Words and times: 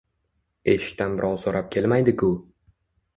Eshikdan 0.71 1.13
birov 1.19 1.35
so‘rab 1.43 1.67
kelmaydi-ku! 1.75 2.31